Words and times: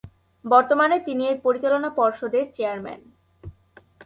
বর্তমানে 0.45 0.97
তিনি 0.99 1.23
এর 1.27 1.37
পরিচালনা 1.45 1.89
পর্ষদের 1.99 2.45
চেয়ারম্যান। 2.55 3.01